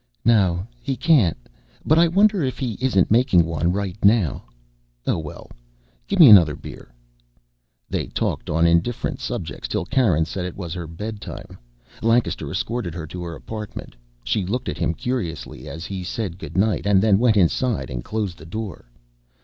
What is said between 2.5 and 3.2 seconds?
he isn't